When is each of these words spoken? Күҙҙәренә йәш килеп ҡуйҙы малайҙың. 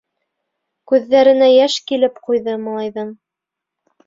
Күҙҙәренә 0.91 1.49
йәш 1.57 1.75
килеп 1.93 2.17
ҡуйҙы 2.29 2.57
малайҙың. 2.65 3.15